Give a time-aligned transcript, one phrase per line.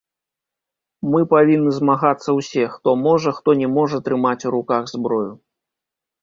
[1.15, 5.29] Мы павінны змагацца ўсе, хто можа хто не можа трымаць у руках зброю.